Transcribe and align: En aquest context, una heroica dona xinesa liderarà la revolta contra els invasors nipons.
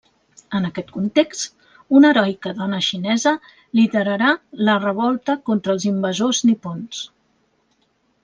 En 0.59 0.63
aquest 0.67 0.87
context, 0.93 1.65
una 1.97 2.09
heroica 2.13 2.53
dona 2.61 2.79
xinesa 2.87 3.33
liderarà 3.81 4.31
la 4.69 4.77
revolta 4.87 5.37
contra 5.51 5.75
els 5.77 5.87
invasors 5.93 6.43
nipons. 6.53 7.05